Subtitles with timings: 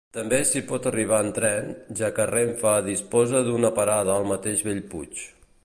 [0.17, 1.67] També s'hi pot arribar en tren,
[1.99, 5.25] ja que Renfe disposa d'una parada al mateix Bellpuig.